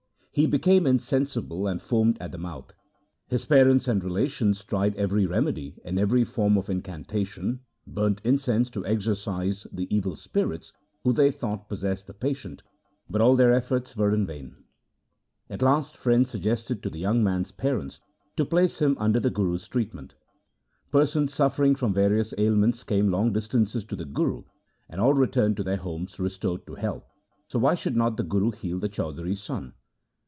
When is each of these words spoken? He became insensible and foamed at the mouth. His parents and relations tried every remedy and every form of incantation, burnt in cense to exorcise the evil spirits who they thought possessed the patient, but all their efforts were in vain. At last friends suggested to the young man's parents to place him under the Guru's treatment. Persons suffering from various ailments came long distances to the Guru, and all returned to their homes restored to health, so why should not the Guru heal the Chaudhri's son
He 0.33 0.47
became 0.47 0.87
insensible 0.87 1.67
and 1.67 1.81
foamed 1.81 2.17
at 2.21 2.31
the 2.31 2.37
mouth. 2.37 2.71
His 3.27 3.43
parents 3.43 3.85
and 3.85 4.01
relations 4.01 4.63
tried 4.63 4.95
every 4.95 5.25
remedy 5.25 5.75
and 5.83 5.99
every 5.99 6.23
form 6.23 6.57
of 6.57 6.69
incantation, 6.69 7.59
burnt 7.85 8.21
in 8.23 8.37
cense 8.37 8.69
to 8.69 8.85
exorcise 8.85 9.67
the 9.73 9.93
evil 9.93 10.15
spirits 10.15 10.71
who 11.03 11.11
they 11.11 11.31
thought 11.31 11.67
possessed 11.67 12.07
the 12.07 12.13
patient, 12.13 12.63
but 13.09 13.19
all 13.19 13.35
their 13.35 13.51
efforts 13.51 13.97
were 13.97 14.13
in 14.13 14.25
vain. 14.25 14.55
At 15.49 15.61
last 15.61 15.97
friends 15.97 16.29
suggested 16.29 16.81
to 16.81 16.89
the 16.89 16.99
young 16.99 17.21
man's 17.25 17.51
parents 17.51 17.99
to 18.37 18.45
place 18.45 18.79
him 18.79 18.95
under 19.01 19.19
the 19.19 19.29
Guru's 19.29 19.67
treatment. 19.67 20.15
Persons 20.93 21.33
suffering 21.33 21.75
from 21.75 21.93
various 21.93 22.33
ailments 22.37 22.85
came 22.85 23.11
long 23.11 23.33
distances 23.33 23.83
to 23.83 23.97
the 23.97 24.05
Guru, 24.05 24.43
and 24.87 25.01
all 25.01 25.13
returned 25.13 25.57
to 25.57 25.63
their 25.65 25.75
homes 25.75 26.19
restored 26.21 26.65
to 26.67 26.75
health, 26.75 27.03
so 27.49 27.59
why 27.59 27.75
should 27.75 27.97
not 27.97 28.15
the 28.15 28.23
Guru 28.23 28.51
heal 28.51 28.79
the 28.79 28.87
Chaudhri's 28.87 29.43
son 29.43 29.73